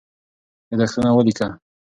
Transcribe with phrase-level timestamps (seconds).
[0.69, 1.47] یادښتونه ولیکه.